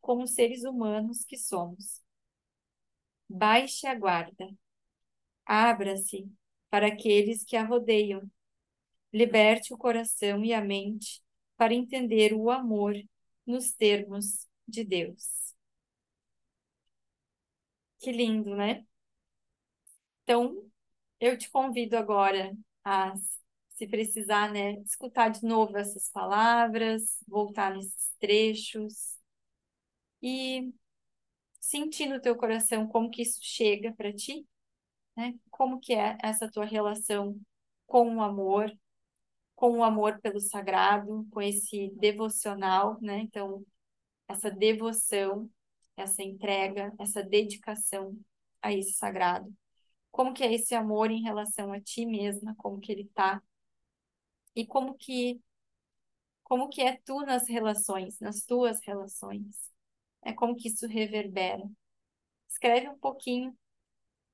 como 0.02 0.28
seres 0.28 0.64
humanos 0.66 1.24
que 1.24 1.38
somos. 1.38 2.02
Baixe 3.30 3.88
a 3.88 3.96
guarda. 3.96 4.50
Abra-se 5.46 6.30
para 6.70 6.88
aqueles 6.88 7.44
que 7.44 7.56
a 7.56 7.64
rodeiam. 7.66 8.30
Liberte 9.14 9.74
o 9.74 9.78
coração 9.78 10.44
e 10.46 10.54
a 10.54 10.62
mente 10.62 11.22
para 11.58 11.74
entender 11.74 12.34
o 12.34 12.50
amor 12.52 12.96
nos 13.46 13.74
termos 13.74 14.48
de 14.68 14.84
Deus. 14.84 15.56
Que 18.00 18.12
lindo, 18.12 18.56
né? 18.56 18.86
Então, 20.24 20.70
eu 21.20 21.38
te 21.38 21.50
convido 21.52 21.98
agora 21.98 22.56
a 22.84 23.14
se 23.72 23.88
precisar, 23.88 24.52
né, 24.52 24.74
escutar 24.82 25.30
de 25.30 25.44
novo 25.46 25.78
essas 25.78 26.10
palavras, 26.12 27.18
voltar 27.28 27.74
nesses 27.76 28.12
trechos 28.20 29.18
e 30.22 30.74
sentir 31.62 32.08
no 32.08 32.22
teu 32.22 32.38
coração 32.38 32.88
como 32.88 33.12
que 33.12 33.24
isso 33.24 33.40
chega 33.44 33.94
para 33.94 34.14
ti, 34.14 34.48
né? 35.20 35.34
Como 35.52 35.80
que 35.82 35.94
é 35.94 36.18
essa 36.24 36.50
tua 36.50 36.66
relação 36.66 37.38
com 37.86 38.16
o 38.16 38.22
amor, 38.22 38.72
com 39.56 39.80
o 39.80 39.84
amor 39.84 40.20
pelo 40.22 40.40
sagrado, 40.40 41.28
com 41.32 41.42
esse 41.42 41.90
devocional, 41.98 42.98
né? 43.02 43.20
Então, 43.20 43.66
essa 44.30 44.50
devoção, 44.50 45.50
essa 45.98 46.24
entrega, 46.24 46.94
essa 47.00 47.22
dedicação 47.22 48.18
a 48.62 48.74
esse 48.74 48.94
sagrado. 48.94 49.54
Como 50.12 50.34
que 50.34 50.44
é 50.44 50.54
esse 50.54 50.74
amor 50.76 51.12
em 51.12 51.22
relação 51.22 51.74
a 51.74 51.82
ti 51.82 52.06
mesma, 52.06 52.56
como 52.56 52.80
que 52.80 52.92
ele 52.92 53.06
tá 53.14 53.42
e 54.56 54.66
como 54.66 54.96
que 54.96 55.42
como 56.44 56.70
que 56.70 56.82
é 56.82 56.98
tu 57.06 57.22
nas 57.22 57.48
relações, 57.48 58.20
nas 58.20 58.44
tuas 58.44 58.80
relações. 58.84 59.72
É 60.24 60.34
como 60.34 60.56
que 60.56 60.68
isso 60.70 60.88
reverbera. 60.88 61.64
Escreve 62.50 62.90
um 62.90 62.98
pouquinho 62.98 63.56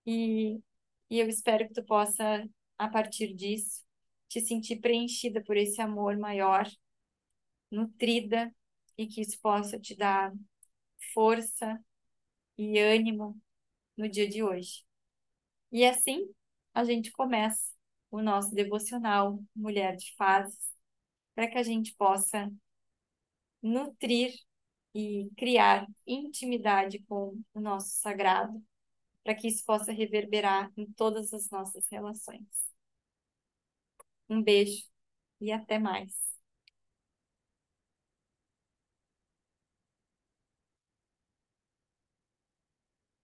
e, 0.06 0.62
e 1.10 1.20
eu 1.20 1.28
espero 1.28 1.68
que 1.68 1.74
tu 1.74 1.84
possa, 1.84 2.48
a 2.78 2.88
partir 2.90 3.34
disso, 3.34 3.84
te 4.28 4.42
sentir 4.42 4.78
preenchida 4.78 5.44
por 5.44 5.58
esse 5.58 5.82
amor 5.82 6.18
maior, 6.18 6.68
nutrida, 7.72 8.54
e 8.98 9.08
que 9.08 9.22
isso 9.22 9.40
possa 9.42 9.80
te 9.80 9.96
dar 9.96 10.34
força 11.14 11.80
e 12.58 12.80
ânimo 12.80 13.40
no 13.98 14.10
dia 14.10 14.28
de 14.28 14.44
hoje. 14.44 14.84
E 15.72 15.86
assim 15.86 16.30
a 16.74 16.84
gente 16.84 17.12
começa 17.12 17.74
o 18.12 18.22
nosso 18.22 18.54
devocional 18.54 19.42
Mulher 19.56 19.96
de 19.96 20.14
Fases, 20.16 20.74
para 21.34 21.50
que 21.50 21.58
a 21.58 21.64
gente 21.64 21.94
possa 21.96 22.52
nutrir 23.62 24.34
e 24.94 25.30
criar 25.36 25.86
intimidade 26.08 27.00
com 27.08 27.38
o 27.54 27.60
nosso 27.60 27.90
sagrado, 28.00 28.64
para 29.26 29.36
que 29.36 29.50
isso 29.50 29.66
possa 29.66 29.94
reverberar 29.94 30.72
em 30.78 30.88
todas 30.94 31.34
as 31.34 31.52
nossas 31.52 31.88
relações. 31.92 32.48
Um 34.30 34.42
beijo 34.44 34.84
e 35.42 35.52
até 35.52 35.80
mais. 35.80 36.35